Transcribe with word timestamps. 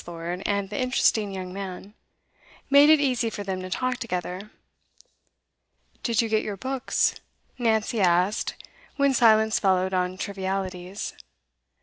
Lord 0.07 0.41
and 0.47 0.71
the 0.71 0.81
interesting 0.81 1.31
young 1.31 1.53
man, 1.53 1.93
made 2.71 2.89
it 2.89 2.99
easy 2.99 3.29
for 3.29 3.43
them 3.43 3.61
to 3.61 3.69
talk 3.69 3.97
together. 3.99 4.49
'Did 6.01 6.23
you 6.23 6.27
get 6.27 6.41
your 6.41 6.57
books?' 6.57 7.13
Nancy 7.59 8.01
asked, 8.01 8.55
when 8.95 9.13
silence 9.13 9.59
followed 9.59 9.93
on 9.93 10.17
trivialities. 10.17 11.13